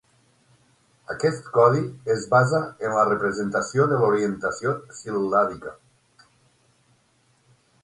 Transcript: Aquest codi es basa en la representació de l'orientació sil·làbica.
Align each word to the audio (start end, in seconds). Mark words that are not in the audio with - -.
Aquest 1.15 1.51
codi 1.57 1.83
es 2.13 2.25
basa 2.31 2.61
en 2.87 2.95
la 3.01 3.03
representació 3.11 3.87
de 3.93 4.01
l'orientació 4.05 4.75
sil·làbica. 5.03 5.77